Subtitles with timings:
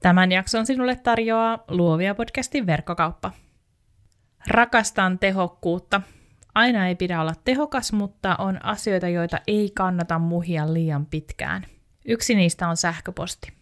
[0.00, 3.32] Tämän jakson sinulle tarjoaa Luovia podcastin verkkokauppa.
[4.46, 6.00] Rakastan tehokkuutta.
[6.54, 11.66] Aina ei pidä olla tehokas, mutta on asioita, joita ei kannata muhia liian pitkään.
[12.04, 13.52] Yksi niistä on sähköposti.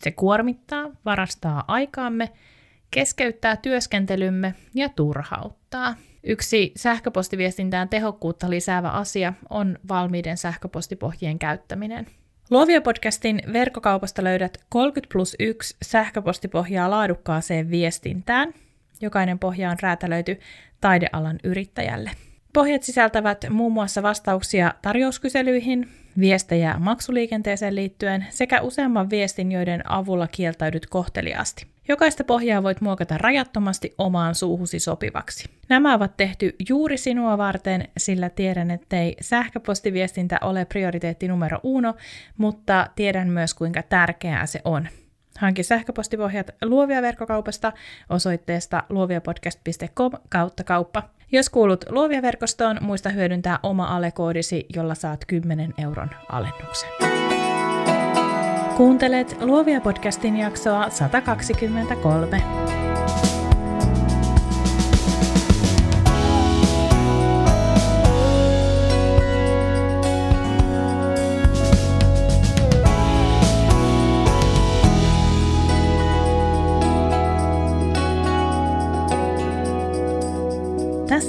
[0.00, 2.32] Se kuormittaa, varastaa aikaamme,
[2.90, 5.94] keskeyttää työskentelymme ja turhauttaa.
[6.24, 12.06] Yksi sähköpostiviestintään tehokkuutta lisäävä asia on valmiiden sähköpostipohjien käyttäminen.
[12.50, 18.54] Luovia podcastin verkkokaupasta löydät 30 plus 1 sähköpostipohjaa laadukkaaseen viestintään.
[19.00, 20.40] Jokainen pohja on räätälöity
[20.80, 22.10] taidealan yrittäjälle.
[22.52, 25.88] Pohjat sisältävät muun muassa vastauksia tarjouskyselyihin,
[26.20, 31.66] viestejä maksuliikenteeseen liittyen sekä useamman viestin, joiden avulla kieltäydyt kohteliaasti.
[31.88, 35.48] Jokaista pohjaa voit muokata rajattomasti omaan suuhusi sopivaksi.
[35.68, 41.94] Nämä ovat tehty juuri sinua varten, sillä tiedän, ettei sähköpostiviestintä ole prioriteetti numero uno,
[42.38, 44.88] mutta tiedän myös kuinka tärkeää se on.
[45.38, 47.72] Hanki sähköpostipohjat Luovia verkkokaupasta
[48.08, 51.02] osoitteesta luoviapodcast.com kautta kauppa.
[51.32, 57.15] Jos kuulut Luovia-verkostoon, muista hyödyntää oma alekoodisi, jolla saat 10 euron alennuksen.
[58.76, 62.85] Kuuntelet Luovia podcastin jaksoa 123.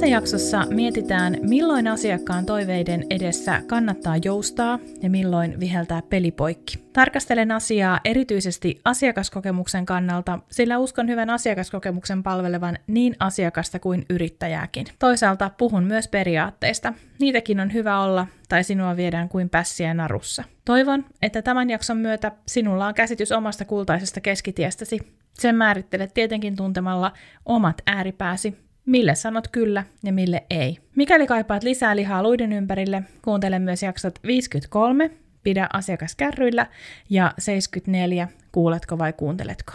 [0.08, 6.77] Tässä jaksossa mietitään, milloin asiakkaan toiveiden edessä kannattaa joustaa ja milloin viheltää pelipoikki.
[6.94, 14.88] Tarkastelen asiaa erityisesti asiakaskokemuksen kannalta, sillä uskon hyvän asiakaskokemuksen palvelevan niin asiakasta kuin yrittäjääkin.
[15.00, 16.94] Toisaalta puhun myös periaatteista.
[17.19, 20.44] Niitäkin on hyvä olla tai sinua viedään kuin pässiä narussa.
[20.66, 25.00] Toivon, että tämän jakson myötä sinulla on käsitys omasta kultaisesta keskitiestäsi.
[25.33, 27.11] Sen määrittelet tietenkin tuntemalla
[27.45, 30.77] omat ääripääsi mille sanot kyllä ja mille ei.
[30.95, 35.12] Mikäli kaipaat lisää lihaa luiden ympärille, kuuntele myös jaksot 53,
[35.44, 36.67] pidä asiakas kärryillä,
[37.09, 39.73] ja 74, kuuletko vai kuunteletko.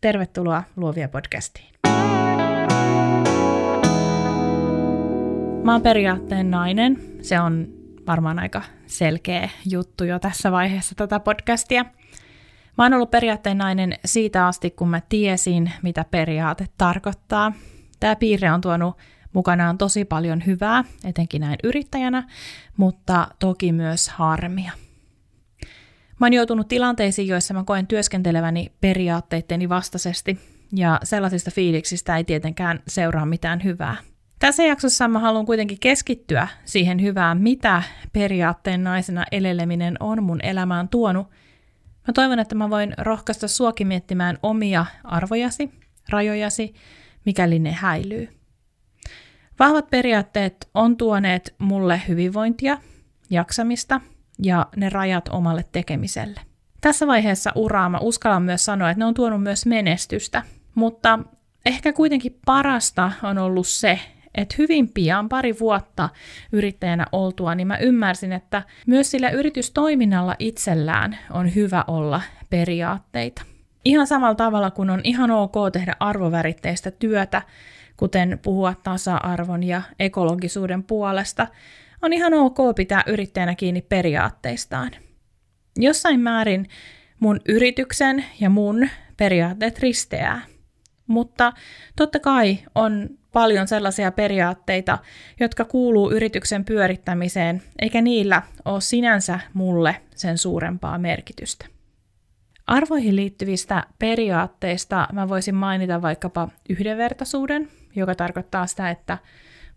[0.00, 1.66] Tervetuloa Luovia podcastiin.
[5.64, 6.98] Mä oon periaatteen nainen.
[7.22, 7.68] Se on
[8.06, 11.84] varmaan aika selkeä juttu jo tässä vaiheessa tätä podcastia.
[12.78, 17.52] Mä oon ollut periaatteen nainen siitä asti, kun mä tiesin, mitä periaate tarkoittaa.
[18.02, 18.96] Tämä piirre on tuonut
[19.32, 22.28] mukanaan tosi paljon hyvää, etenkin näin yrittäjänä,
[22.76, 24.72] mutta toki myös harmia.
[26.20, 30.38] Mä oon joutunut tilanteisiin, joissa mä koen työskenteleväni periaatteitteni vastaisesti,
[30.72, 33.96] ja sellaisista fiiliksistä ei tietenkään seuraa mitään hyvää.
[34.38, 37.82] Tässä jaksossa mä haluan kuitenkin keskittyä siihen hyvään, mitä
[38.12, 41.26] periaatteen naisena eleleminen on mun elämään tuonut.
[42.08, 45.70] Mä toivon, että mä voin rohkaista suokin miettimään omia arvojasi,
[46.08, 46.74] rajojasi
[47.24, 48.28] mikäli ne häilyy.
[49.58, 52.78] Vahvat periaatteet on tuoneet mulle hyvinvointia,
[53.30, 54.00] jaksamista
[54.42, 56.40] ja ne rajat omalle tekemiselle.
[56.80, 60.42] Tässä vaiheessa uraa mä uskallan myös sanoa, että ne on tuonut myös menestystä,
[60.74, 61.18] mutta
[61.66, 64.00] ehkä kuitenkin parasta on ollut se,
[64.34, 66.08] että hyvin pian, pari vuotta
[66.52, 73.42] yrittäjänä oltua, niin mä ymmärsin, että myös sillä yritystoiminnalla itsellään on hyvä olla periaatteita.
[73.84, 77.42] Ihan samalla tavalla kuin on ihan ok tehdä arvoväritteistä työtä,
[77.96, 81.46] kuten puhua tasa-arvon ja ekologisuuden puolesta,
[82.02, 84.90] on ihan ok pitää yrittäjänä kiinni periaatteistaan.
[85.76, 86.68] Jossain määrin
[87.20, 90.40] mun yrityksen ja mun periaatteet risteää.
[91.06, 91.52] Mutta
[91.96, 94.98] totta kai on paljon sellaisia periaatteita,
[95.40, 101.71] jotka kuuluu yrityksen pyörittämiseen, eikä niillä ole sinänsä mulle sen suurempaa merkitystä.
[102.66, 109.18] Arvoihin liittyvistä periaatteista mä voisin mainita vaikkapa yhdenvertaisuuden, joka tarkoittaa sitä, että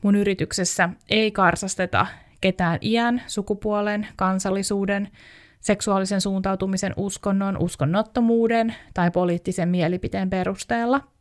[0.02, 2.08] mun yrityksessä ei karsasteta
[2.42, 5.10] ketään iän, sukupuolen, kansallisuuden,
[5.60, 11.02] seksuaalisen suuntautumisen, uskonnon, uskonnottomuuden tai poliittisen mielipiteen perusteella–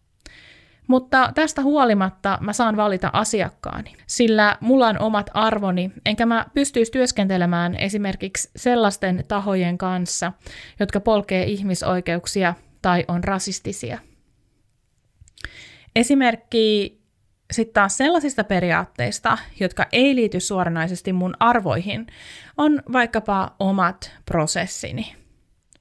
[0.87, 6.93] mutta tästä huolimatta mä saan valita asiakkaani, sillä mulla on omat arvoni, enkä mä pystyisi
[6.93, 10.33] työskentelemään esimerkiksi sellaisten tahojen kanssa,
[10.81, 13.99] jotka polkee ihmisoikeuksia tai on rasistisia.
[15.97, 16.99] Esimerkki
[17.53, 22.07] sitten taas sellaisista periaatteista, jotka ei liity suoranaisesti mun arvoihin,
[22.57, 25.17] on vaikkapa omat prosessini.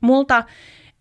[0.02, 0.44] Multa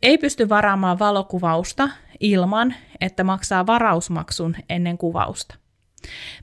[0.03, 1.89] ei pysty varaamaan valokuvausta
[2.23, 5.55] ilman, että maksaa varausmaksun ennen kuvausta.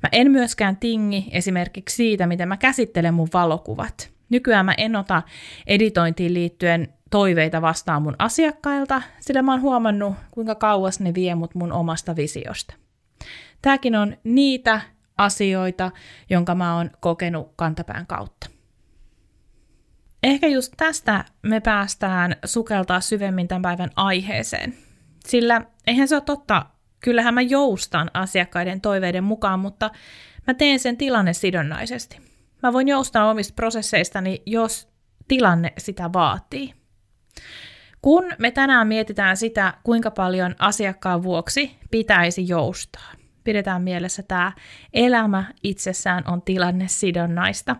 [0.03, 4.11] Mä en myöskään tingi esimerkiksi siitä, miten mä käsittelen mun valokuvat.
[4.29, 5.23] Nykyään mä en ota
[5.67, 11.55] editointiin liittyen toiveita vastaan mun asiakkailta, sillä mä oon huomannut, kuinka kauas ne vie mut
[11.55, 12.75] mun omasta visiosta.
[13.61, 14.81] Tääkin on niitä
[15.17, 15.91] asioita,
[16.29, 18.47] jonka mä oon kokenut kantapään kautta.
[20.23, 24.88] Ehkä just tästä me päästään sukeltaa syvemmin tämän päivän aiheeseen.
[25.29, 26.65] Sillä eihän se ole totta,
[27.03, 29.89] kyllähän mä joustan asiakkaiden toiveiden mukaan, mutta
[30.47, 32.21] mä teen sen tilanne sidonnaisesti.
[32.63, 34.89] Mä voin joustaa omista prosesseistani, jos
[35.27, 36.73] tilanne sitä vaatii.
[38.01, 43.11] Kun me tänään mietitään sitä, kuinka paljon asiakkaan vuoksi pitäisi joustaa,
[43.43, 44.51] pidetään mielessä tämä
[44.93, 47.75] elämä itsessään on tilanne sidonnaista.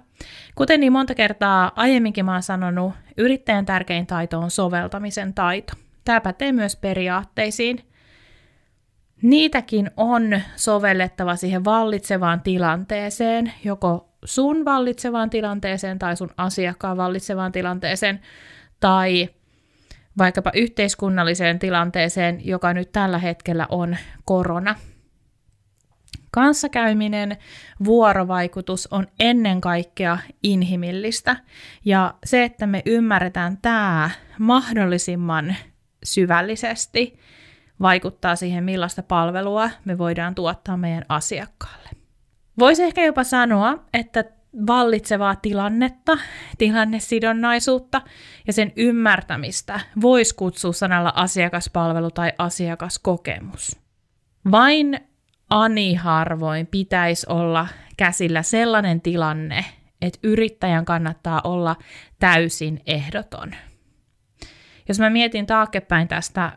[0.55, 5.73] Kuten niin monta kertaa aiemminkin mä oon sanonut, yrittäjän tärkein taito on soveltamisen taito.
[6.05, 7.85] Tämä pätee myös periaatteisiin.
[9.21, 18.19] Niitäkin on sovellettava siihen vallitsevaan tilanteeseen, joko sun vallitsevaan tilanteeseen tai sun asiakkaan vallitsevaan tilanteeseen,
[18.79, 19.29] tai
[20.17, 24.75] vaikkapa yhteiskunnalliseen tilanteeseen, joka nyt tällä hetkellä on korona.
[26.31, 27.37] Kanssakäyminen,
[27.85, 31.35] vuorovaikutus on ennen kaikkea inhimillistä
[31.85, 34.09] ja se, että me ymmärretään tämä
[34.39, 35.55] mahdollisimman
[36.03, 37.19] syvällisesti,
[37.81, 41.89] vaikuttaa siihen, millaista palvelua me voidaan tuottaa meidän asiakkaalle.
[42.59, 44.23] Voisi ehkä jopa sanoa, että
[44.67, 46.17] vallitsevaa tilannetta,
[46.57, 48.01] tilannesidonnaisuutta
[48.47, 53.79] ja sen ymmärtämistä voisi kutsua sanalla asiakaspalvelu tai asiakaskokemus.
[54.51, 54.99] Vain
[55.49, 57.67] ani harvoin pitäisi olla
[57.97, 59.65] käsillä sellainen tilanne,
[60.01, 61.75] että yrittäjän kannattaa olla
[62.19, 63.55] täysin ehdoton.
[64.89, 66.51] Jos mä mietin taaksepäin tästä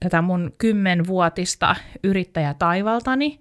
[0.00, 3.40] tätä mun kymmenvuotista yrittäjätaivaltani,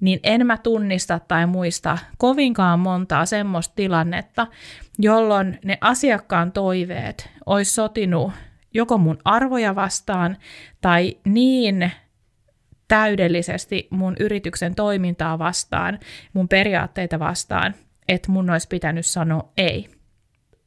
[0.00, 4.46] niin en mä tunnista tai muista kovinkaan montaa semmoista tilannetta,
[4.98, 8.32] jolloin ne asiakkaan toiveet olisi sotinut
[8.74, 10.36] joko mun arvoja vastaan
[10.80, 11.90] tai niin
[12.88, 15.98] täydellisesti mun yrityksen toimintaa vastaan,
[16.32, 17.74] mun periaatteita vastaan,
[18.08, 20.01] että mun olisi pitänyt sanoa ei.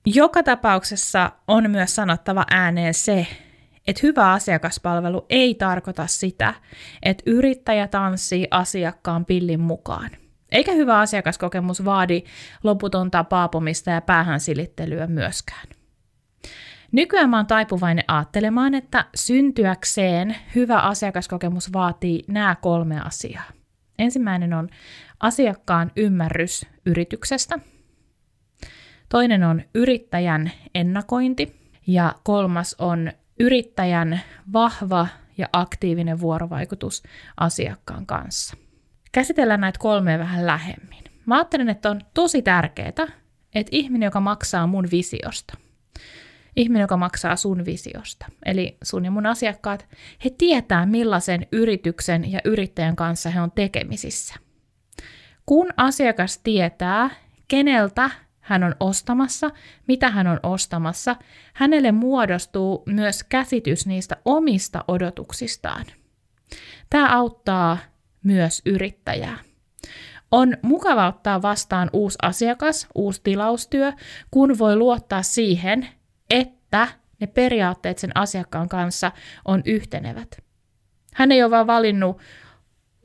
[0.05, 3.27] Joka tapauksessa on myös sanottava ääneen se,
[3.87, 6.53] että hyvä asiakaspalvelu ei tarkoita sitä,
[7.03, 10.09] että yrittäjä tanssii asiakkaan pillin mukaan.
[10.51, 12.23] Eikä hyvä asiakaskokemus vaadi
[12.63, 15.67] loputonta paapomista ja päähän silittelyä myöskään.
[16.91, 23.43] Nykyään mä oon taipuvainen ajattelemaan, että syntyäkseen hyvä asiakaskokemus vaatii nämä kolme asiaa.
[23.99, 24.69] Ensimmäinen on
[25.19, 27.59] asiakkaan ymmärrys yrityksestä.
[29.15, 31.55] Toinen on yrittäjän ennakointi.
[31.87, 34.21] Ja kolmas on yrittäjän
[34.53, 35.07] vahva
[35.37, 37.03] ja aktiivinen vuorovaikutus
[37.37, 38.57] asiakkaan kanssa.
[39.11, 41.03] Käsitellään näitä kolmea vähän lähemmin.
[41.25, 42.89] Mä ajattelen, että on tosi tärkeää,
[43.55, 45.57] että ihminen, joka maksaa mun visiosta,
[46.55, 49.87] ihminen, joka maksaa sun visiosta, eli sun ja mun asiakkaat,
[50.25, 54.35] he tietää millaisen yrityksen ja yrittäjän kanssa he on tekemisissä.
[55.45, 57.09] Kun asiakas tietää,
[57.47, 58.09] keneltä
[58.45, 59.51] hän on ostamassa,
[59.87, 61.15] mitä hän on ostamassa,
[61.53, 65.85] hänelle muodostuu myös käsitys niistä omista odotuksistaan.
[66.89, 67.77] Tämä auttaa
[68.23, 69.37] myös yrittäjää.
[70.31, 73.91] On mukava ottaa vastaan uusi asiakas, uusi tilaustyö,
[74.31, 75.87] kun voi luottaa siihen,
[76.29, 76.87] että
[77.19, 79.11] ne periaatteet sen asiakkaan kanssa
[79.45, 80.37] on yhtenevät.
[81.13, 82.21] Hän ei ole vaan valinnut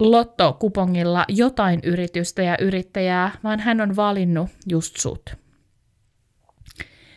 [0.00, 5.37] lottokupongilla jotain yritystä ja yrittäjää, vaan hän on valinnut just sut.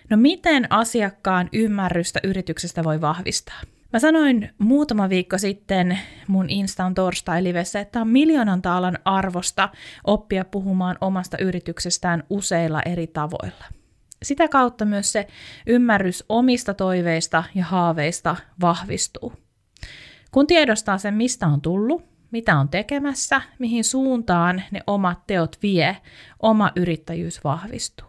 [0.10, 3.62] No miten asiakkaan ymmärrystä yrityksestä voi vahvistaa?
[3.94, 9.70] Mä sanoin muutama viikko sitten mun Instan torstai-livessä, että on miljoonan taalan arvosta
[10.04, 13.66] oppia puhumaan omasta yrityksestään useilla eri tavoilla.
[14.24, 15.28] Sitä kautta myös se
[15.68, 19.34] ymmärrys omista toiveista ja haaveista vahvistuu.
[20.32, 25.98] Kun tiedostaa sen, mistä on tullut, mitä on tekemässä, mihin suuntaan ne omat teot vie,
[26.40, 28.08] oma yrittäjyys vahvistuu.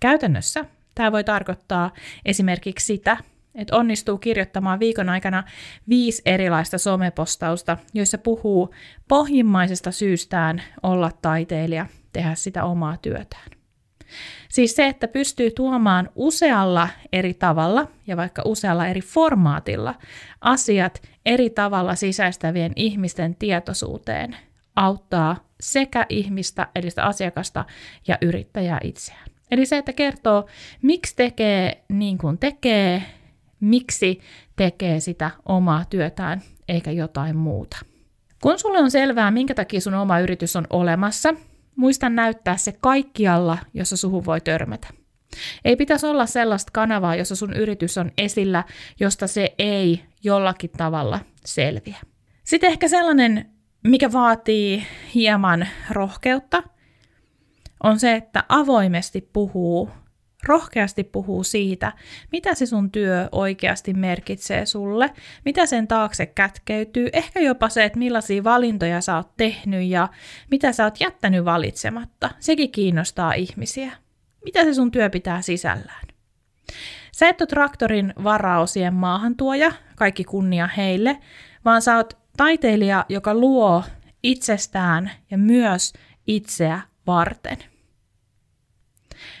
[0.00, 1.90] Käytännössä tämä voi tarkoittaa
[2.24, 3.16] esimerkiksi sitä,
[3.54, 5.44] että onnistuu kirjoittamaan viikon aikana
[5.88, 8.74] viisi erilaista somepostausta, joissa puhuu
[9.08, 13.61] pohjimmaisesta syystään olla taiteilija, tehdä sitä omaa työtään.
[14.48, 19.94] Siis se, että pystyy tuomaan usealla eri tavalla ja vaikka usealla eri formaatilla
[20.40, 24.36] asiat eri tavalla sisäistävien ihmisten tietoisuuteen,
[24.76, 27.64] auttaa sekä ihmistä, eli sitä asiakasta
[28.08, 29.24] ja yrittäjää itseään.
[29.50, 30.46] Eli se, että kertoo,
[30.82, 33.02] miksi tekee niin kuin tekee,
[33.60, 34.20] miksi
[34.56, 37.76] tekee sitä omaa työtään eikä jotain muuta.
[38.42, 41.34] Kun sulle on selvää, minkä takia sun oma yritys on olemassa,
[41.76, 44.88] muista näyttää se kaikkialla, jossa suhun voi törmätä.
[45.64, 48.64] Ei pitäisi olla sellaista kanavaa, jossa sun yritys on esillä,
[49.00, 51.96] josta se ei jollakin tavalla selviä.
[52.44, 53.50] Sitten ehkä sellainen,
[53.84, 56.62] mikä vaatii hieman rohkeutta,
[57.82, 59.90] on se, että avoimesti puhuu,
[60.46, 61.92] rohkeasti puhuu siitä,
[62.32, 65.10] mitä se sun työ oikeasti merkitsee sulle,
[65.44, 70.08] mitä sen taakse kätkeytyy, ehkä jopa se, että millaisia valintoja sä oot tehnyt ja
[70.50, 72.30] mitä sä oot jättänyt valitsematta.
[72.40, 73.92] Sekin kiinnostaa ihmisiä.
[74.44, 76.06] Mitä se sun työ pitää sisällään?
[77.12, 81.18] Sä et ole traktorin varaosien maahantuoja, kaikki kunnia heille,
[81.64, 83.84] vaan sä oot taiteilija, joka luo
[84.22, 85.92] itsestään ja myös
[86.26, 87.71] itseä varten.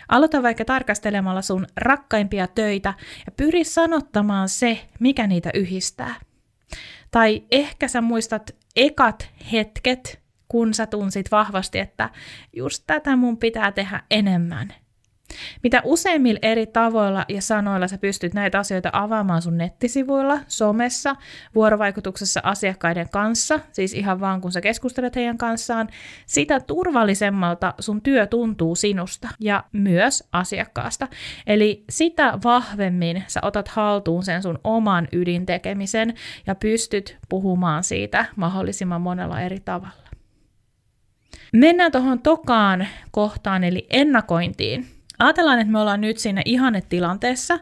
[0.08, 2.94] Aloita vaikka tarkastelemalla sun rakkaimpia töitä
[3.26, 6.14] ja pyri sanottamaan se, mikä niitä yhdistää.
[7.10, 12.10] Tai ehkä sä muistat ekat hetket, kun sä tunsit vahvasti, että
[12.52, 14.74] just tätä mun pitää tehdä enemmän.
[15.62, 21.16] Mitä useimmilla eri tavoilla ja sanoilla sä pystyt näitä asioita avaamaan sun nettisivuilla, somessa,
[21.54, 25.88] vuorovaikutuksessa asiakkaiden kanssa, siis ihan vaan kun sä keskustelet heidän kanssaan,
[26.26, 31.08] sitä turvallisemmalta sun työ tuntuu sinusta ja myös asiakkaasta.
[31.46, 36.14] Eli sitä vahvemmin sä otat haltuun sen sun oman ydintekemisen
[36.46, 40.02] ja pystyt puhumaan siitä mahdollisimman monella eri tavalla.
[41.52, 44.86] Mennään tuohon tokaan kohtaan, eli ennakointiin.
[45.22, 47.58] Ajatellaan, että me ollaan nyt siinä ihannetilanteessa,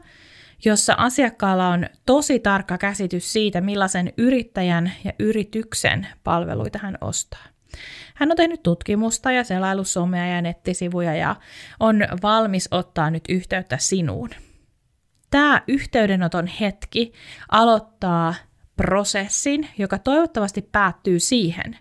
[0.64, 7.44] jossa asiakkaalla on tosi tarkka käsitys siitä, millaisen yrittäjän ja yrityksen palveluita hän ostaa.
[8.14, 11.36] Hän on tehnyt tutkimusta ja selailu somea ja nettisivuja ja
[11.80, 14.30] on valmis ottaa nyt yhteyttä sinuun.
[15.30, 17.12] Tämä yhteydenoton hetki
[17.48, 18.34] aloittaa
[18.76, 21.78] prosessin, joka toivottavasti päättyy siihen,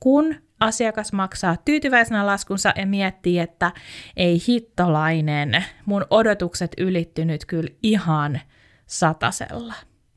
[0.00, 3.72] kun asiakas maksaa tyytyväisenä laskunsa ja miettii, että
[4.16, 8.40] ei hittolainen, mun odotukset ylittynyt kyllä ihan
[8.86, 9.74] satasella.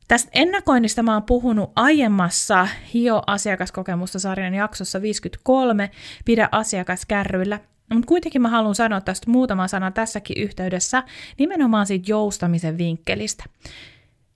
[0.08, 5.90] Tästä ennakoinnista mä oon puhunut aiemmassa HIO-asiakaskokemusta sarjan jaksossa 53,
[6.24, 7.60] Pidä asiakas kärryillä,
[7.94, 11.02] mutta kuitenkin mä haluan sanoa tästä muutama sana tässäkin yhteydessä
[11.38, 13.44] nimenomaan siitä joustamisen vinkkelistä.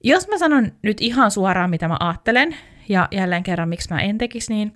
[0.05, 2.57] Jos mä sanon nyt ihan suoraan, mitä mä ajattelen,
[2.89, 4.75] ja jälleen kerran, miksi mä en tekisi niin,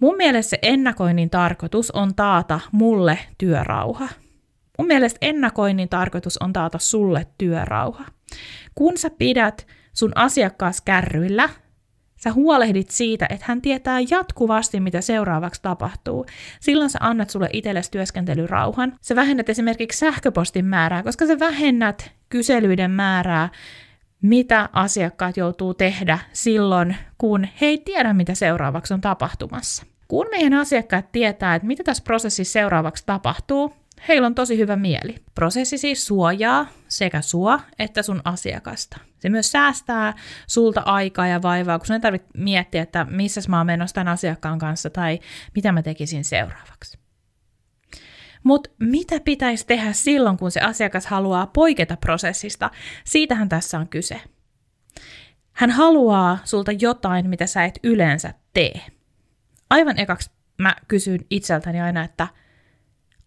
[0.00, 4.08] Mun mielestä se ennakoinnin tarkoitus on taata mulle työrauha.
[4.78, 8.04] Mun mielestä ennakoinnin tarkoitus on taata sulle työrauha.
[8.74, 11.48] Kun sä pidät sun asiakkaas kärryillä,
[12.16, 16.26] sä huolehdit siitä, että hän tietää jatkuvasti, mitä seuraavaksi tapahtuu.
[16.60, 18.96] Silloin sä annat sulle itsellesi työskentelyrauhan.
[19.00, 23.48] Sä vähennät esimerkiksi sähköpostin määrää, koska sä vähennät kyselyiden määrää,
[24.22, 29.86] mitä asiakkaat joutuu tehdä silloin, kun he ei tiedä, mitä seuraavaksi on tapahtumassa.
[30.08, 33.72] Kun meidän asiakkaat tietää, että mitä tässä prosessissa seuraavaksi tapahtuu,
[34.08, 35.16] heillä on tosi hyvä mieli.
[35.34, 38.96] Prosessi siis suojaa sekä sua että sun asiakasta.
[39.18, 40.14] Se myös säästää
[40.46, 44.12] sulta aikaa ja vaivaa, kun sun ei tarvitse miettiä, että missä mä oon menossa tämän
[44.12, 45.18] asiakkaan kanssa tai
[45.54, 46.98] mitä mä tekisin seuraavaksi.
[48.44, 52.70] Mutta mitä pitäisi tehdä silloin, kun se asiakas haluaa poiketa prosessista?
[53.04, 54.20] Siitähän tässä on kyse.
[55.52, 58.80] Hän haluaa sulta jotain, mitä sä et yleensä tee.
[59.70, 62.28] Aivan ekaksi mä kysyn itseltäni aina, että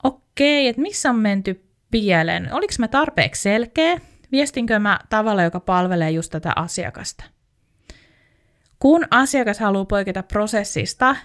[0.03, 2.53] okei, että missä on menty pieleen?
[2.53, 3.97] Oliko mä tarpeeksi selkeä?
[4.31, 7.23] Viestinkö mä tavalla, joka palvelee just tätä asiakasta?
[8.79, 11.15] Kun asiakas haluaa poiketa prosessista,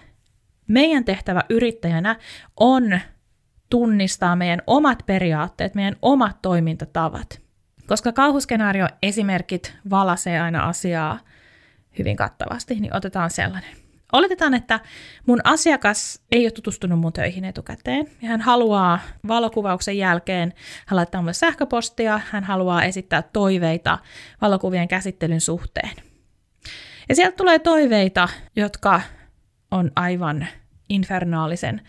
[0.69, 2.17] meidän tehtävä yrittäjänä
[2.57, 3.01] on
[3.71, 7.41] tunnistaa meidän omat periaatteet, meidän omat toimintatavat.
[7.87, 11.19] Koska kauhuskenaario esimerkit valasee aina asiaa
[11.99, 13.71] hyvin kattavasti, niin otetaan sellainen.
[14.13, 14.81] Oletetaan, että
[15.27, 20.55] mun asiakas ei ole tutustunut mun töihin etukäteen ja hän haluaa valokuvauksen jälkeen,
[20.87, 23.99] hän laittaa mulle sähköpostia, hän haluaa esittää toiveita
[24.41, 25.93] valokuvien käsittelyn suhteen.
[27.09, 29.01] Ja sieltä tulee toiveita, jotka
[29.71, 30.47] on aivan
[30.89, 31.81] infernaalisen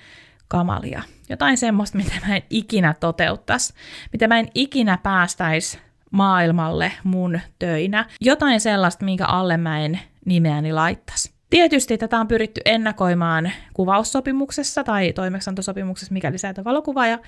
[0.48, 1.02] kamalia.
[1.30, 3.74] Jotain semmoista, mitä mä en ikinä toteuttaisi,
[4.12, 5.80] mitä mä en ikinä päästäisi
[6.12, 8.06] maailmalle mun töinä.
[8.22, 11.38] Jotain sellaista, minkä alle mä en nimeäni laittaisi.
[11.50, 17.20] Tietysti tätä on pyritty ennakoimaan kuvaussopimuksessa tai toimeksiantosopimuksessa, mikäli sä et valokuvaaja.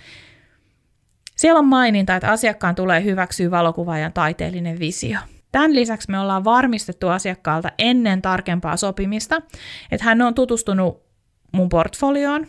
[1.36, 5.20] Siellä on maininta, että asiakkaan tulee hyväksyä valokuvaajan taiteellinen visio.
[5.52, 9.42] Tämän lisäksi me ollaan varmistettu asiakkaalta ennen tarkempaa sopimista,
[9.92, 11.04] että hän on tutustunut
[11.52, 12.48] mun portfolioon,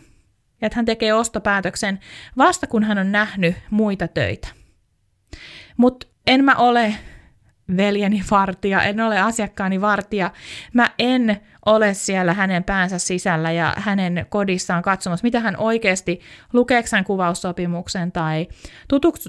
[0.61, 2.01] ja että hän tekee ostopäätöksen
[2.39, 4.49] vasta kun hän on nähnyt muita töitä.
[5.77, 6.95] Mutta en mä ole
[7.77, 10.31] veljeni vartija, en ole asiakkaani vartija.
[10.73, 16.21] Mä en ole siellä hänen päänsä sisällä ja hänen kodissaan katsomassa, mitä hän oikeasti,
[16.53, 18.49] lukeeko hän kuvaussopimuksen tai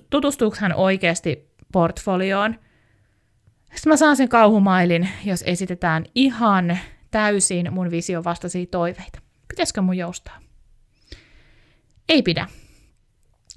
[0.09, 2.55] tutustuuko hän oikeasti portfolioon.
[3.75, 6.79] Sitten mä saan sen kauhumailin, jos esitetään ihan
[7.11, 9.19] täysin mun vision vastaisia toiveita.
[9.47, 10.39] Pitäisikö mun joustaa?
[12.12, 12.48] Ei pidä.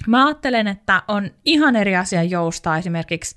[0.07, 3.37] Mä ajattelen, että on ihan eri asia joustaa esimerkiksi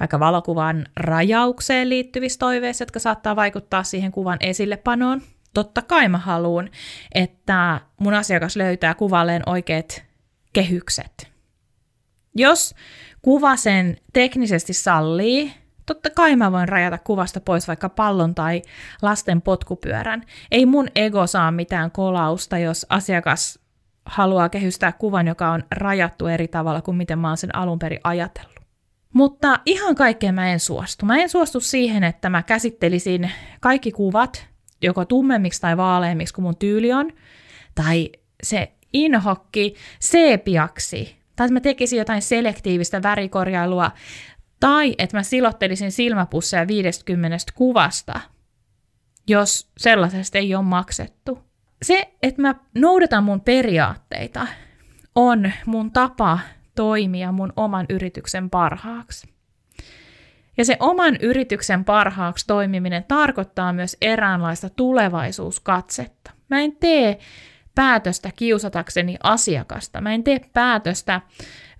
[0.00, 5.22] vaikka valokuvan rajaukseen liittyvissä toiveissa, jotka saattaa vaikuttaa siihen kuvan esillepanoon.
[5.54, 6.70] Totta kai mä haluan,
[7.14, 10.04] että mun asiakas löytää kuvalleen oikeat
[10.52, 11.30] kehykset.
[12.34, 12.74] Jos
[13.22, 15.52] kuva sen teknisesti sallii,
[15.86, 18.62] totta kai mä voin rajata kuvasta pois vaikka pallon tai
[19.02, 20.22] lasten potkupyörän.
[20.50, 23.61] Ei mun ego saa mitään kolausta, jos asiakas
[24.06, 28.00] haluaa kehystää kuvan, joka on rajattu eri tavalla kuin miten mä oon sen alun perin
[28.04, 28.62] ajatellut.
[29.12, 31.06] Mutta ihan kaikkeen mä en suostu.
[31.06, 33.30] Mä en suostu siihen, että mä käsittelisin
[33.60, 34.46] kaikki kuvat
[34.82, 37.12] joko tummemmiksi tai vaaleammiksi kuin mun tyyli on,
[37.74, 38.10] tai
[38.42, 43.90] se inhokki seepiaksi, tai että mä tekisin jotain selektiivistä värikorjailua,
[44.60, 48.20] tai että mä silottelisin silmäpusseja 50 kuvasta,
[49.28, 51.38] jos sellaisesta ei ole maksettu.
[51.82, 54.46] Se, että mä noudatan mun periaatteita,
[55.14, 56.38] on mun tapa
[56.74, 59.32] toimia mun oman yrityksen parhaaksi.
[60.56, 66.30] Ja se oman yrityksen parhaaksi toimiminen tarkoittaa myös eräänlaista tulevaisuuskatsetta.
[66.50, 67.18] Mä en tee
[67.74, 70.00] päätöstä kiusatakseni asiakasta.
[70.00, 71.20] Mä en tee päätöstä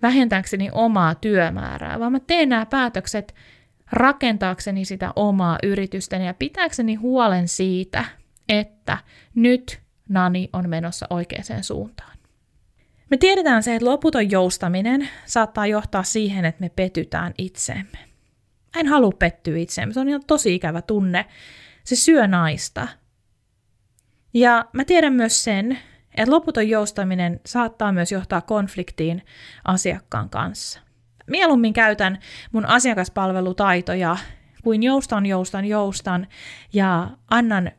[0.03, 3.35] vähentääkseni omaa työmäärää, vaan mä teen nämä päätökset
[3.93, 8.05] rakentaakseni sitä omaa yritystäni ja pitääkseni huolen siitä,
[8.49, 8.99] että
[9.35, 9.82] nyt
[10.13, 12.17] Nani on menossa oikeaan suuntaan.
[13.11, 17.99] Me tiedetään se, että loputon joustaminen saattaa johtaa siihen, että me petytään itseemme.
[18.77, 21.27] En halua pettyä itseemme, se on ihan tosi ikävä tunne.
[21.85, 22.89] Se syö naista.
[24.35, 25.79] Ja mä tiedän myös sen,
[26.15, 29.23] että loputon joustaminen saattaa myös johtaa konfliktiin
[29.65, 30.81] asiakkaan kanssa.
[31.27, 32.19] Mieluummin käytän
[32.53, 34.17] mun asiakaspalvelutaitoja
[34.65, 36.27] kuin joustan, joustan, joustan
[36.73, 37.73] ja annan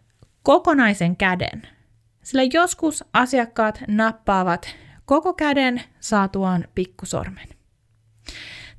[0.44, 1.62] kokonaisen käden.
[2.24, 7.48] Sillä joskus asiakkaat nappaavat koko käden saatuaan pikkusormen.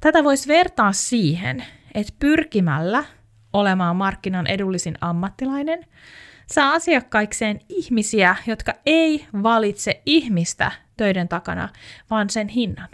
[0.00, 3.04] Tätä voisi vertaa siihen, että pyrkimällä
[3.52, 5.86] olemaan markkinan edullisin ammattilainen
[6.46, 11.68] saa asiakkaikseen ihmisiä, jotka ei valitse ihmistä töiden takana,
[12.10, 12.88] vaan sen hinnan.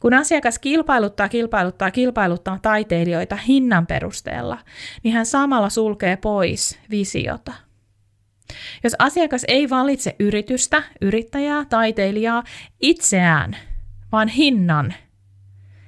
[0.00, 4.58] Kun asiakas kilpailuttaa, kilpailuttaa, kilpailuttaa taiteilijoita hinnan perusteella,
[5.02, 7.52] niin hän samalla sulkee pois visiota–
[8.84, 12.44] jos asiakas ei valitse yritystä, yrittäjää, taiteilijaa
[12.80, 13.56] itseään,
[14.12, 14.94] vaan hinnan,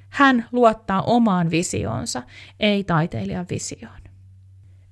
[0.08, 2.22] hän luottaa omaan visioonsa,
[2.60, 4.00] ei taiteilijan visioon.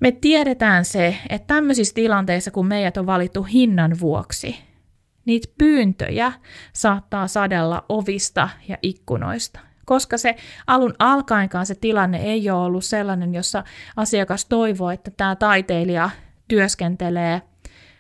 [0.01, 4.57] Me tiedetään se, että tämmöisissä tilanteissa, kun meidät on valittu hinnan vuoksi,
[5.25, 6.33] niitä pyyntöjä
[6.73, 9.61] saattaa sadella ovista ja ikkunoista.
[9.85, 13.65] Koska se alun alkaenkaan se tilanne ei ole ollut sellainen, jossa
[13.97, 16.11] asiakas toivoo, että tämä taiteilija
[16.49, 17.43] työskentelee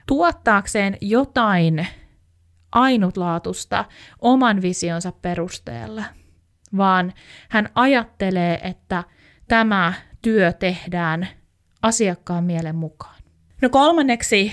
[0.06, 1.86] tuottaakseen jotain
[2.72, 3.84] ainutlaatusta
[4.20, 6.04] oman visionsa perusteella,
[6.76, 7.12] vaan
[7.48, 9.04] hän ajattelee, että
[9.48, 11.28] tämä työ tehdään
[11.82, 13.22] asiakkaan mielen mukaan.
[13.62, 14.52] No kolmanneksi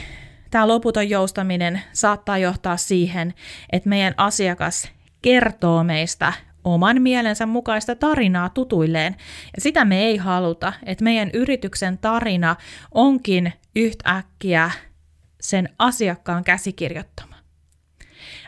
[0.52, 3.34] tämä loputon joustaminen saattaa johtaa siihen,
[3.72, 4.90] että meidän asiakas
[5.22, 6.34] kertoo meistä
[6.64, 9.16] oman mielensä mukaista tarinaa tutuilleen.
[9.56, 12.56] Ja sitä me ei haluta, että meidän yrityksen tarina
[12.92, 14.72] onkin yhtäkkiä
[15.41, 17.36] sen asiakkaan käsikirjoittama.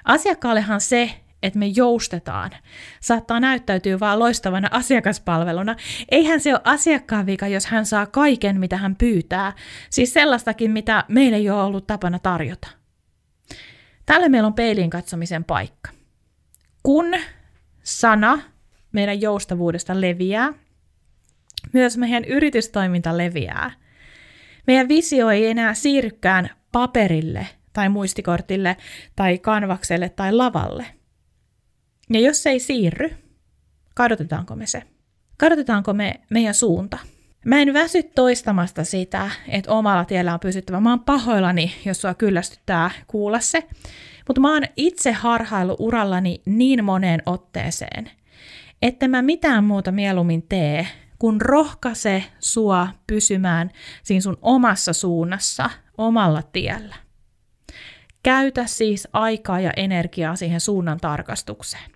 [0.06, 1.12] Asiakkaallehan se,
[1.44, 2.52] että me joustetaan,
[3.00, 5.76] saattaa näyttäytyä vain loistavana asiakaspalveluna.
[6.12, 9.54] Eihän se ole asiakkaan vika, jos hän saa kaiken, mitä hän pyytää,
[9.90, 12.68] siis sellaistakin, mitä meillä ei ole ollut tapana tarjota.
[14.06, 15.92] Tällä meillä on peiliin katsomisen paikka.
[16.84, 17.14] Kun
[17.84, 18.40] sana
[18.92, 20.54] meidän joustavuudesta leviää,
[21.74, 23.72] myös meidän yritystoiminta leviää.
[24.68, 28.78] Meidän visio ei enää siirrykään paperille tai muistikortille
[29.16, 30.86] tai kanvakselle tai lavalle.
[32.10, 33.10] Ja jos se ei siirry,
[33.96, 34.84] kadotetaanko me se?
[35.38, 36.98] Kadotetaanko me meidän suunta?
[37.46, 40.80] Mä en väsy toistamasta sitä, että omalla tiellä on pysyttävä.
[40.80, 43.68] Mä oon pahoillani, jos sua kyllästyttää kuulla se.
[44.28, 48.12] Mutta mä oon itse harhailu urallani niin moneen otteeseen,
[48.82, 50.88] että mä mitään muuta mieluummin tee,
[51.20, 53.72] kun rohkaise sua pysymään
[54.04, 55.70] siinä sun omassa suunnassa,
[56.02, 56.96] omalla tiellä.
[58.24, 61.92] Käytä siis aikaa ja energiaa siihen suunnan tarkastukseen.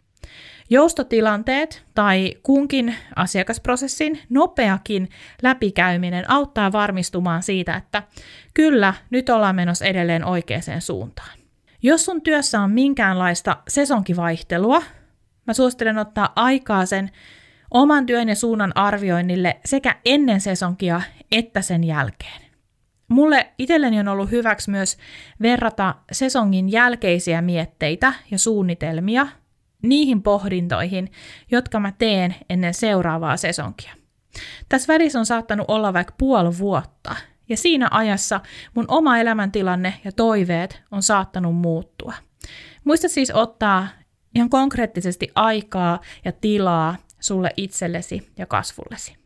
[0.69, 5.09] Joustotilanteet tai kunkin asiakasprosessin nopeakin
[5.41, 8.03] läpikäyminen auttaa varmistumaan siitä, että
[8.53, 11.39] kyllä, nyt ollaan menossa edelleen oikeaan suuntaan.
[11.83, 14.81] Jos sun työssä on minkäänlaista sesonkivaihtelua,
[15.47, 17.11] mä suosittelen ottaa aikaa sen
[17.71, 22.44] oman työn ja suunnan arvioinnille sekä ennen sesonkia että sen jälkeen.
[23.07, 24.97] Mulle itselleni on ollut hyväksi myös
[25.41, 29.27] verrata sesongin jälkeisiä mietteitä ja suunnitelmia
[29.81, 31.11] niihin pohdintoihin,
[31.51, 33.93] jotka mä teen ennen seuraavaa sesonkia.
[34.69, 37.15] Tässä välissä on saattanut olla vaikka puoli vuotta,
[37.49, 38.41] ja siinä ajassa
[38.75, 42.13] mun oma elämäntilanne ja toiveet on saattanut muuttua.
[42.83, 43.87] Muista siis ottaa
[44.35, 49.24] ihan konkreettisesti aikaa ja tilaa sulle itsellesi ja kasvullesi.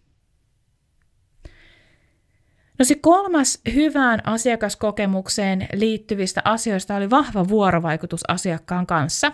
[2.80, 9.32] No se kolmas hyvään asiakaskokemukseen liittyvistä asioista oli vahva vuorovaikutus asiakkaan kanssa.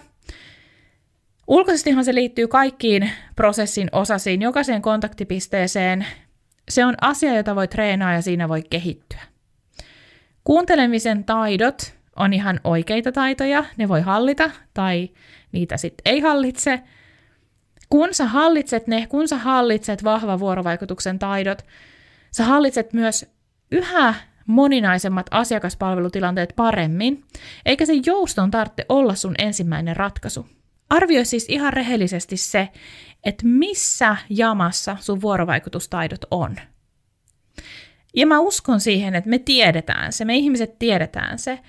[1.47, 6.05] Ulkoisestihan se liittyy kaikkiin prosessin osasiin, jokaiseen kontaktipisteeseen.
[6.69, 9.21] Se on asia, jota voi treenaa ja siinä voi kehittyä.
[10.43, 15.09] Kuuntelemisen taidot on ihan oikeita taitoja, ne voi hallita tai
[15.51, 16.81] niitä sitten ei hallitse.
[17.89, 21.65] Kun sä hallitset ne, kun sä hallitset vahva vuorovaikutuksen taidot,
[22.31, 23.34] sä hallitset myös
[23.75, 24.13] yhä
[24.47, 27.23] moninaisemmat asiakaspalvelutilanteet paremmin,
[27.65, 30.45] eikä se jouston tarvitse olla sun ensimmäinen ratkaisu.
[30.89, 32.69] Arvioi siis ihan rehellisesti se,
[33.23, 36.55] että missä jamassa sun vuorovaikutustaidot on.
[38.15, 41.59] Ja mä uskon siihen, että me tiedetään se, me ihmiset tiedetään se,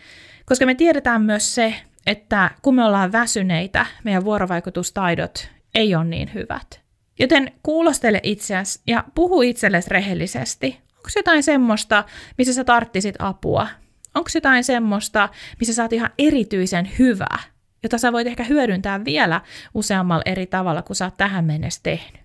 [0.46, 1.74] koska me tiedetään myös se,
[2.06, 6.80] että kun me ollaan väsyneitä, meidän vuorovaikutustaidot ei ole niin hyvät.
[7.18, 10.85] Joten kuulostele itseäsi ja puhu itsellesi rehellisesti.
[11.06, 12.04] Onko jotain semmoista,
[12.38, 13.68] missä sä tarttisit apua?
[14.14, 15.28] Onko jotain semmoista,
[15.60, 17.38] missä sä oot ihan erityisen hyvä,
[17.82, 19.40] jota sä voit ehkä hyödyntää vielä
[19.74, 22.20] useammalla eri tavalla kuin sä oot tähän mennessä tehnyt?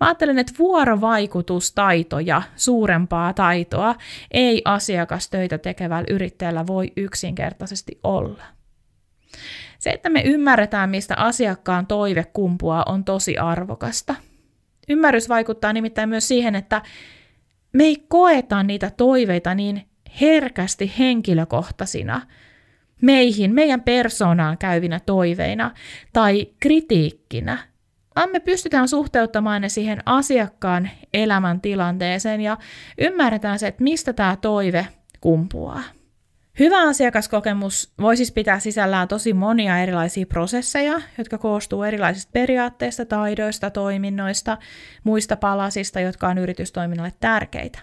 [0.00, 3.94] Mä ajattelen, että vuorovaikutustaitoja, suurempaa taitoa,
[4.30, 8.42] ei asiakastöitä tekevällä yrittäjällä voi yksinkertaisesti olla.
[9.78, 14.14] Se, että me ymmärretään, mistä asiakkaan toive kumpuaa, on tosi arvokasta.
[14.88, 16.82] Ymmärrys vaikuttaa nimittäin myös siihen, että
[17.72, 19.88] me ei koeta niitä toiveita niin
[20.20, 22.20] herkästi henkilökohtaisina,
[23.02, 25.70] meihin, meidän persoonaan käyvinä toiveina
[26.12, 27.58] tai kritiikkinä,
[28.16, 32.56] vaan me pystytään suhteuttamaan ne siihen asiakkaan elämäntilanteeseen ja
[32.98, 34.86] ymmärretään se, että mistä tämä toive
[35.20, 35.82] kumpuaa.
[36.58, 43.70] Hyvä asiakaskokemus voi siis pitää sisällään tosi monia erilaisia prosesseja, jotka koostuu erilaisista periaatteista, taidoista,
[43.70, 44.58] toiminnoista,
[45.04, 47.78] muista palasista, jotka on yritystoiminnalle tärkeitä.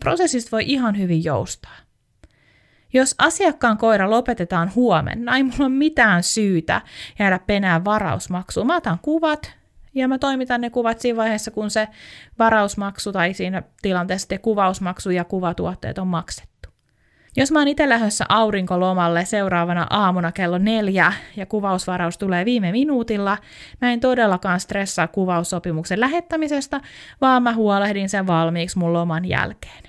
[0.00, 1.76] Prosessista voi ihan hyvin joustaa.
[2.92, 6.80] Jos asiakkaan koira lopetetaan huomenna, ei mulla ole mitään syytä
[7.18, 8.66] jäädä penään varausmaksuun.
[8.66, 9.52] Mä otan kuvat
[9.94, 11.88] ja mä toimitan ne kuvat siinä vaiheessa, kun se
[12.38, 16.51] varausmaksu tai siinä tilanteessa kuvausmaksu ja kuvatuotteet on maksettu.
[17.36, 23.38] Jos mä oon itse lähdössä aurinkolomalle seuraavana aamuna kello neljä ja kuvausvaraus tulee viime minuutilla,
[23.80, 26.80] mä en todellakaan stressaa kuvaussopimuksen lähettämisestä,
[27.20, 29.82] vaan mä huolehdin sen valmiiksi mun loman jälkeen.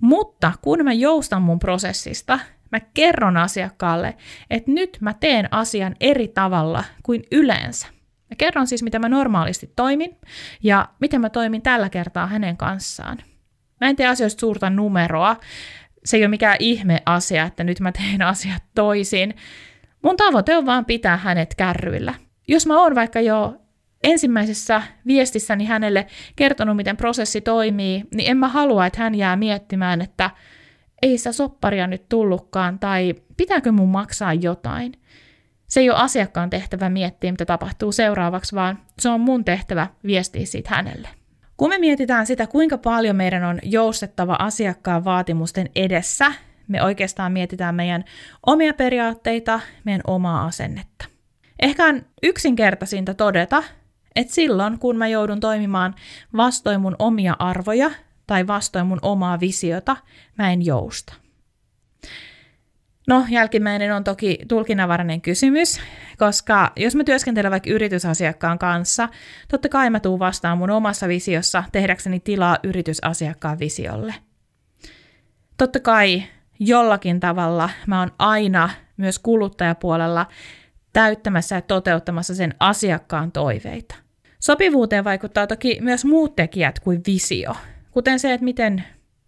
[0.00, 2.38] Mutta kun mä joustan mun prosessista,
[2.72, 4.16] mä kerron asiakkaalle,
[4.50, 7.86] että nyt mä teen asian eri tavalla kuin yleensä.
[8.30, 10.16] Mä kerron siis, mitä mä normaalisti toimin
[10.62, 13.18] ja miten mä toimin tällä kertaa hänen kanssaan.
[13.80, 15.36] Mä en tee asioista suurta numeroa.
[16.06, 19.34] Se ei ole mikään ihme asia, että nyt mä teen asiat toisin.
[20.02, 22.14] Mun tavoite on vaan pitää hänet kärryillä.
[22.48, 23.54] Jos mä oon vaikka jo
[24.04, 30.00] ensimmäisessä viestissäni hänelle kertonut, miten prosessi toimii, niin en mä halua, että hän jää miettimään,
[30.00, 30.30] että
[31.02, 34.92] ei sitä sopparia nyt tullutkaan, tai pitääkö mun maksaa jotain.
[35.68, 40.46] Se ei ole asiakkaan tehtävä miettiä, mitä tapahtuu seuraavaksi, vaan se on mun tehtävä viestiä
[40.46, 41.08] siitä hänelle.
[41.56, 46.32] Kun me mietitään sitä, kuinka paljon meidän on joustettava asiakkaan vaatimusten edessä,
[46.68, 48.04] me oikeastaan mietitään meidän
[48.46, 51.04] omia periaatteita, meidän omaa asennetta.
[51.62, 53.62] Ehkä on yksinkertaisinta todeta,
[54.16, 55.94] että silloin kun mä joudun toimimaan
[56.36, 57.90] vastoin mun omia arvoja
[58.26, 59.96] tai vastoin mun omaa visiota,
[60.38, 61.25] mä en jousta.
[63.06, 65.80] No, jälkimmäinen on toki tulkinnanvarainen kysymys,
[66.18, 69.08] koska jos mä työskentelen vaikka yritysasiakkaan kanssa,
[69.48, 74.14] totta kai mä tuun vastaan mun omassa visiossa tehdäkseni tilaa yritysasiakkaan visiolle.
[75.56, 76.22] Totta kai
[76.58, 80.26] jollakin tavalla mä oon aina myös kuluttajapuolella
[80.92, 83.94] täyttämässä ja toteuttamassa sen asiakkaan toiveita.
[84.40, 87.56] Sopivuuteen vaikuttaa toki myös muut tekijät kuin visio,
[87.90, 88.84] kuten se, että miten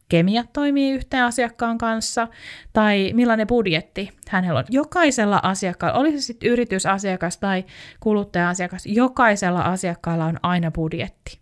[0.09, 2.29] kemiat toimii yhteen asiakkaan kanssa,
[2.73, 4.65] tai millainen budjetti hänellä on.
[4.71, 7.65] Jokaisella asiakkaalla, oli se sitten yritysasiakas tai
[8.01, 11.39] kuluttaja-asiakas, jokaisella asiakkaalla on aina budjetti.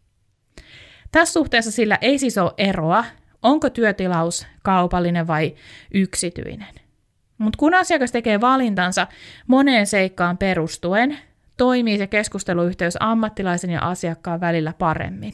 [1.13, 3.05] Tässä suhteessa sillä ei siis ole eroa,
[3.43, 5.55] onko työtilaus kaupallinen vai
[5.95, 6.75] yksityinen.
[7.39, 9.07] Mutta kun asiakas tekee valintansa
[9.47, 11.19] moneen seikkaan perustuen,
[11.57, 15.33] toimii se keskusteluyhteys ammattilaisen ja asiakkaan välillä paremmin.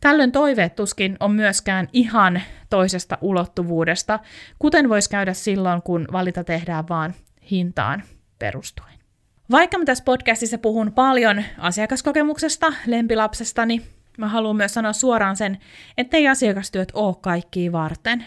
[0.00, 4.18] Tällöin toiveet tuskin on myöskään ihan toisesta ulottuvuudesta,
[4.58, 7.14] kuten voisi käydä silloin, kun valinta tehdään vaan
[7.50, 8.02] hintaan
[8.38, 8.94] perustuen.
[9.50, 13.82] Vaikka mä tässä podcastissa puhun paljon asiakaskokemuksesta, lempilapsestani,
[14.18, 15.58] mä haluan myös sanoa suoraan sen,
[15.98, 18.24] ettei asiakastyöt ole kaikkia varten.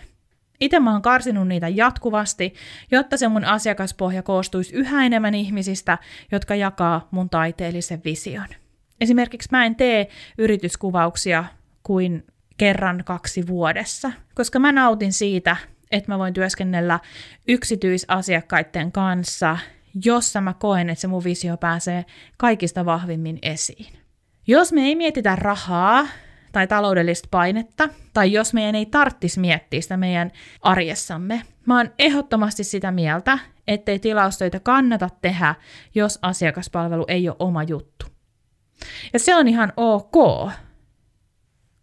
[0.60, 2.54] Itse mä oon karsinut niitä jatkuvasti,
[2.92, 5.98] jotta se mun asiakaspohja koostuisi yhä enemmän ihmisistä,
[6.32, 8.48] jotka jakaa mun taiteellisen vision.
[9.02, 10.08] Esimerkiksi mä en tee
[10.38, 11.46] yrityskuvauksia
[11.84, 12.26] kuin
[12.58, 15.58] kerran kaksi vuodessa, koska mä nautin siitä,
[15.91, 17.00] että mä voin työskennellä
[17.48, 19.58] yksityisasiakkaiden kanssa,
[20.06, 22.06] jossa mä koen, että se mun visio pääsee
[22.38, 23.93] kaikista vahvimmin esiin.
[24.48, 26.08] Jos me ei mietitä rahaa
[26.52, 32.63] tai taloudellista painetta, tai jos meidän ei tarttisi miettiä sitä meidän arjessamme, mä oon ehdottomasti
[32.63, 35.56] sitä mieltä, ettei tilaustöitä kannata tehdä,
[35.96, 38.06] jos asiakaspalvelu ei ole oma juttu.
[39.13, 40.15] Ja se on ihan ok,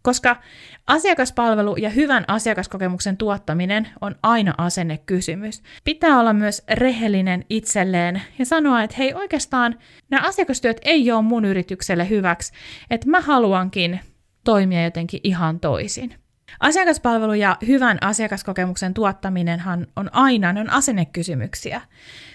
[0.01, 0.41] koska
[0.87, 5.63] asiakaspalvelu ja hyvän asiakaskokemuksen tuottaminen on aina asennekysymys.
[5.83, 11.45] Pitää olla myös rehellinen itselleen ja sanoa, että hei oikeastaan nämä asiakastyöt ei ole mun
[11.45, 12.53] yritykselle hyväksi,
[12.89, 13.99] että mä haluankin
[14.43, 16.15] toimia jotenkin ihan toisin.
[16.59, 21.81] Asiakaspalvelu ja hyvän asiakaskokemuksen tuottaminenhan on aina, ne on asennekysymyksiä.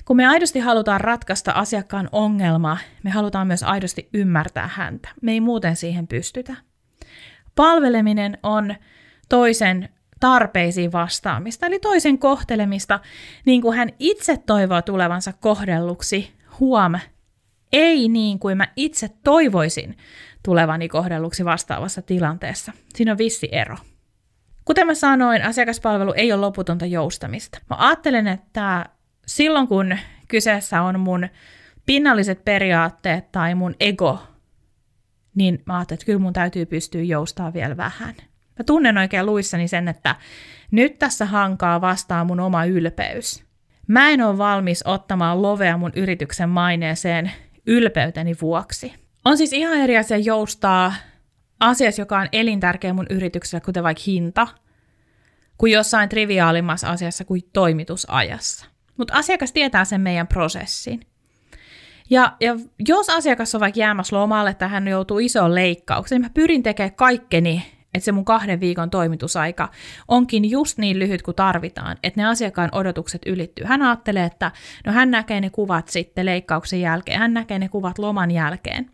[0.04, 5.08] Kun me aidosti halutaan ratkaista asiakkaan ongelma, me halutaan myös aidosti ymmärtää häntä.
[5.22, 6.56] Me ei muuten siihen pystytä.
[7.56, 8.74] Palveleminen on
[9.28, 9.88] toisen
[10.20, 13.00] tarpeisiin vastaamista, eli toisen kohtelemista
[13.46, 16.92] niin kuin hän itse toivoo tulevansa kohdelluksi, huom,
[17.72, 19.96] ei niin kuin mä itse toivoisin
[20.42, 22.72] tulevani kohdelluksi vastaavassa tilanteessa.
[22.94, 23.76] Siinä on vissi ero.
[24.64, 27.58] Kuten mä sanoin, asiakaspalvelu ei ole loputonta joustamista.
[27.70, 28.86] Mä ajattelen, että
[29.26, 31.28] silloin kun kyseessä on mun
[31.86, 34.22] pinnalliset periaatteet tai mun ego,
[35.36, 38.14] niin mä ajattelin, että kyllä mun täytyy pystyä joustamaan vielä vähän.
[38.58, 40.16] Mä tunnen oikein luissani sen, että
[40.70, 43.44] nyt tässä hankaa vastaan mun oma ylpeys.
[43.86, 47.32] Mä en ole valmis ottamaan lovea mun yrityksen maineeseen
[47.66, 48.94] ylpeyteni vuoksi.
[49.24, 50.94] On siis ihan eri asia joustaa
[51.60, 54.48] asiassa, joka on elintärkeä mun yritykselle, kuten vaikka hinta,
[55.58, 58.66] kuin jossain triviaalimmassa asiassa kuin toimitusajassa.
[58.96, 61.00] Mutta asiakas tietää sen meidän prosessin.
[62.10, 62.56] Ja, ja
[62.88, 66.94] jos asiakas on vaikka jäämässä lomalle tai hän joutuu isoon leikkaukseen, niin mä pyrin tekemään
[66.94, 67.62] kaikkeni,
[67.94, 69.68] että se mun kahden viikon toimitusaika
[70.08, 73.66] onkin just niin lyhyt kuin tarvitaan, että ne asiakkaan odotukset ylittyy.
[73.66, 74.52] Hän ajattelee, että
[74.86, 78.90] no hän näkee ne kuvat sitten leikkauksen jälkeen, hän näkee ne kuvat loman jälkeen.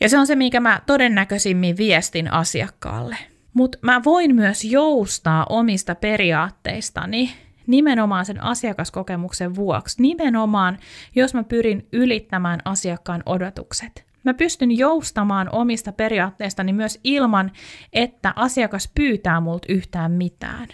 [0.00, 3.16] Ja se on se, mikä mä todennäköisimmin viestin asiakkaalle.
[3.54, 7.30] Mutta mä voin myös joustaa omista periaatteistani
[7.66, 10.78] nimenomaan sen asiakaskokemuksen vuoksi, nimenomaan
[11.14, 14.04] jos mä pyrin ylittämään asiakkaan odotukset.
[14.24, 17.52] Mä pystyn joustamaan omista periaatteistani myös ilman,
[17.92, 20.68] että asiakas pyytää multa yhtään mitään.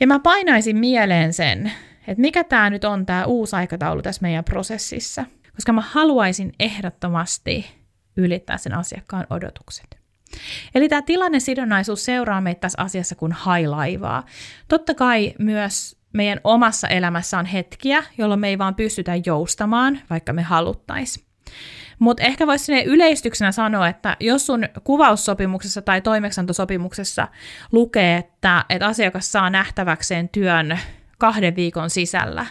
[0.00, 1.72] Ja mä painaisin mieleen sen,
[2.08, 7.66] että mikä tämä nyt on tämä uusi aikataulu tässä meidän prosessissa, koska mä haluaisin ehdottomasti
[8.16, 9.99] ylittää sen asiakkaan odotukset.
[10.74, 14.26] Eli tämä tilannesidonnaisuus seuraa meitä tässä asiassa kuin hailaivaa.
[14.68, 20.32] Totta kai myös meidän omassa elämässä on hetkiä, jolloin me ei vaan pystytä joustamaan, vaikka
[20.32, 21.26] me haluttaisiin.
[21.98, 27.28] Mutta ehkä voisi yleistyksenä sanoa, että jos sun kuvaussopimuksessa tai toimeksantosopimuksessa
[27.72, 30.78] lukee, että, että asiakas saa nähtäväkseen työn
[31.18, 32.46] kahden viikon sisällä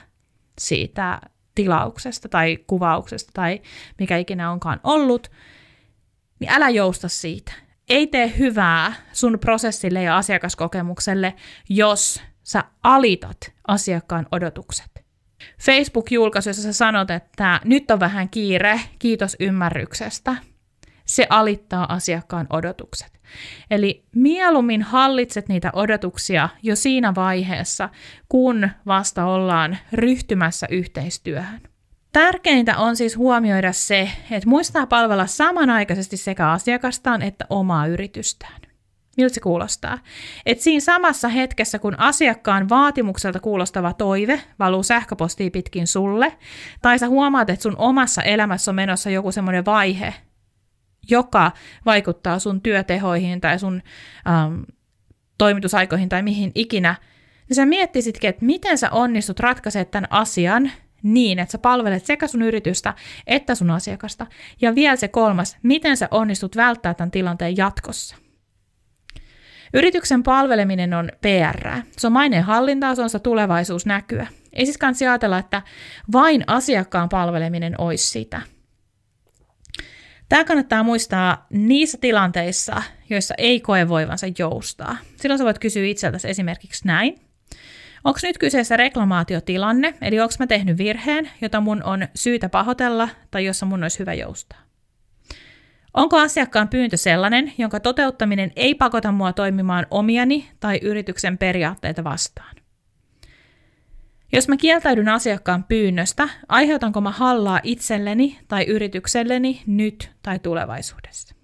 [0.59, 1.21] siitä
[1.55, 3.61] tilauksesta tai kuvauksesta tai
[3.99, 5.31] mikä ikinä onkaan ollut,
[6.39, 7.53] niin älä jousta siitä
[7.89, 11.35] ei tee hyvää sun prosessille ja asiakaskokemukselle,
[11.69, 15.05] jos sä alitat asiakkaan odotukset.
[15.61, 20.35] Facebook-julkaisussa sä sanot, että nyt on vähän kiire, kiitos ymmärryksestä.
[21.05, 23.19] Se alittaa asiakkaan odotukset.
[23.71, 27.89] Eli mieluummin hallitset niitä odotuksia jo siinä vaiheessa,
[28.29, 31.61] kun vasta ollaan ryhtymässä yhteistyöhön.
[32.11, 38.61] Tärkeintä on siis huomioida se, että muistaa palvella samanaikaisesti sekä asiakastaan että omaa yritystään.
[39.17, 39.97] Miltä se kuulostaa?
[40.45, 46.37] Että siinä samassa hetkessä, kun asiakkaan vaatimukselta kuulostava toive valuu sähköpostiin pitkin sulle,
[46.81, 50.13] tai sä huomaat, että sun omassa elämässä on menossa joku semmoinen vaihe,
[51.09, 51.51] joka
[51.85, 53.81] vaikuttaa sun työtehoihin tai sun
[54.27, 54.61] ähm,
[55.37, 56.95] toimitusaikoihin tai mihin ikinä,
[57.49, 60.71] niin sä miettisitkin, että miten sä onnistut ratkaisemaan tämän asian
[61.03, 62.93] niin, että sä palvelet sekä sun yritystä
[63.27, 64.27] että sun asiakasta.
[64.61, 68.15] Ja vielä se kolmas, miten sä onnistut välttämään tämän tilanteen jatkossa.
[69.73, 71.81] Yrityksen palveleminen on PR.
[71.97, 74.27] Se on maineen hallintaa, se on se tulevaisuusnäkyä.
[74.53, 75.61] Ei siis kannata ajatella, että
[76.11, 78.41] vain asiakkaan palveleminen olisi sitä.
[80.29, 84.97] Tämä kannattaa muistaa niissä tilanteissa, joissa ei koe voivansa joustaa.
[85.15, 87.28] Silloin sä voit kysyä itseltäsi esimerkiksi näin.
[88.03, 93.45] Onko nyt kyseessä reklamaatiotilanne, eli onko mä tehnyt virheen, jota mun on syytä pahoitella tai
[93.45, 94.59] jossa mun olisi hyvä joustaa?
[95.93, 102.55] Onko asiakkaan pyyntö sellainen, jonka toteuttaminen ei pakota mua toimimaan omiani tai yrityksen periaatteita vastaan?
[104.33, 111.38] Jos mä kieltäydyn asiakkaan pyynnöstä, aiheutanko mä hallaa itselleni tai yritykselleni nyt tai tulevaisuudessa?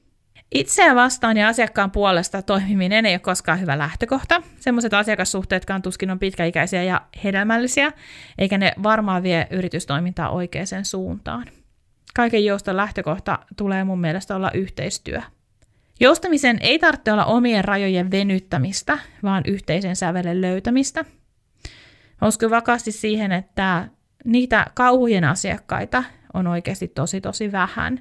[0.52, 4.42] Itseä vastaan ja asiakkaan puolesta toimiminen ei ole koskaan hyvä lähtökohta.
[4.60, 7.92] Semmoiset asiakassuhteetkaan tuskin on pitkäikäisiä ja hedelmällisiä,
[8.38, 11.46] eikä ne varmaan vie yritystoimintaa oikeaan suuntaan.
[12.16, 15.22] Kaiken jouston lähtökohta tulee mun mielestä olla yhteistyö.
[16.00, 21.06] Joustamisen ei tarvitse olla omien rajojen venyttämistä, vaan yhteisen sävelen löytämistä.
[22.22, 23.88] Uskon vakaasti siihen, että
[24.26, 26.04] niitä kauhujen asiakkaita
[26.34, 28.00] on oikeasti tosi tosi vähän.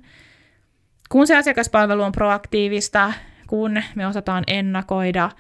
[1.15, 3.13] Kun se asiakaspalvelu on proaktiivista,
[3.47, 5.31] kun me osataan ennakoida,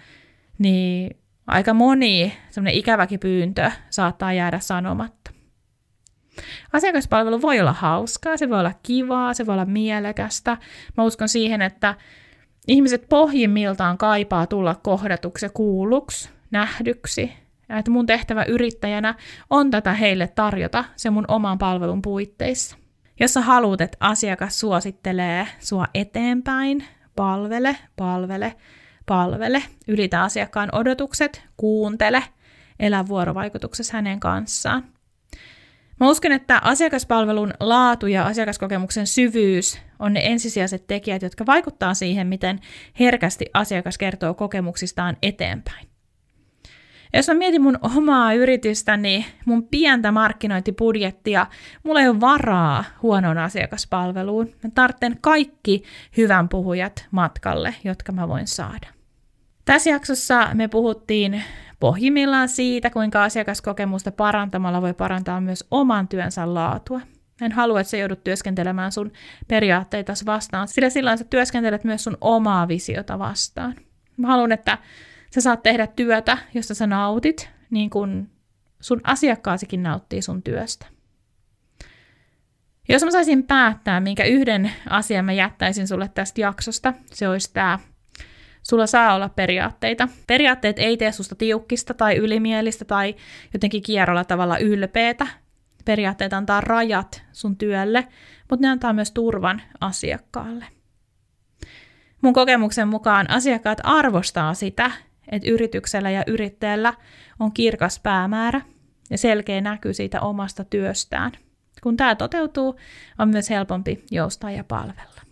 [0.58, 5.30] niin aika moni semmoinen ikäväkin pyyntö saattaa jäädä sanomatta.
[6.72, 10.56] Asiakaspalvelu voi olla hauskaa, se voi olla kivaa, se voi olla mielekästä.
[10.96, 11.94] Mä uskon siihen, että
[12.68, 17.32] ihmiset pohjimmiltaan kaipaa tulla kohdatuksi ja kuulluksi, nähdyksi.
[17.68, 19.14] Ja että mun tehtävä yrittäjänä
[19.50, 22.83] on tätä heille tarjota se mun oman palvelun puitteissa.
[23.20, 26.84] Jos sä haluat, että asiakas suosittelee sua eteenpäin,
[27.16, 28.54] palvele, palvele,
[29.06, 32.22] palvele, ylitä asiakkaan odotukset, kuuntele,
[32.80, 34.84] elä vuorovaikutuksessa hänen kanssaan.
[36.00, 42.26] Mä uskon, että asiakaspalvelun laatu ja asiakaskokemuksen syvyys on ne ensisijaiset tekijät, jotka vaikuttaa siihen,
[42.26, 42.60] miten
[43.00, 45.93] herkästi asiakas kertoo kokemuksistaan eteenpäin.
[47.16, 51.46] Jos mä mietin mun omaa yritystäni, mun pientä markkinointibudjettia,
[51.82, 54.50] mulla ei ole varaa huonoon asiakaspalveluun.
[54.64, 55.82] Mä tarvitsen kaikki
[56.16, 58.88] hyvän puhujat matkalle, jotka mä voin saada.
[59.64, 61.42] Tässä jaksossa me puhuttiin
[61.80, 67.00] pohjimmillaan siitä, kuinka asiakaskokemusta parantamalla voi parantaa myös oman työnsä laatua.
[67.40, 69.12] En halua, että sä joudut työskentelemään sun
[69.48, 73.74] periaatteita vastaan, sillä silloin sä työskentelet myös sun omaa visiota vastaan.
[74.16, 74.78] Mä haluan, että
[75.34, 78.30] sä saat tehdä työtä, josta sä nautit, niin kuin
[78.80, 80.86] sun asiakkaasikin nauttii sun työstä.
[82.88, 87.78] Jos mä saisin päättää, minkä yhden asian mä jättäisin sulle tästä jaksosta, se olisi tämä
[88.68, 90.08] Sulla saa olla periaatteita.
[90.26, 93.14] Periaatteet ei tee susta tiukkista tai ylimielistä tai
[93.52, 95.26] jotenkin kierrolla tavalla ylpeätä.
[95.84, 98.08] Periaatteet antaa rajat sun työlle,
[98.50, 100.66] mutta ne antaa myös turvan asiakkaalle.
[102.22, 104.90] Mun kokemuksen mukaan asiakkaat arvostaa sitä,
[105.28, 106.94] että yrityksellä ja yrittäjällä
[107.40, 108.60] on kirkas päämäärä
[109.10, 111.32] ja selkeä näky siitä omasta työstään.
[111.82, 112.76] Kun tämä toteutuu,
[113.18, 115.24] on myös helpompi joustaa ja palvella.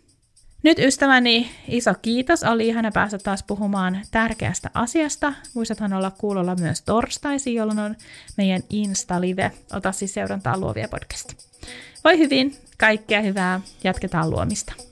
[0.63, 2.45] Nyt ystäväni, iso kiitos.
[2.45, 5.33] Oli ihana päästä taas puhumaan tärkeästä asiasta.
[5.55, 7.97] Muistathan olla kuulolla myös torstaisin, jolloin on
[8.37, 9.51] meidän Insta-live.
[9.73, 11.33] Ota siis seurantaa Luovia podcast.
[12.05, 14.92] Voi hyvin, kaikkea hyvää, jatketaan luomista.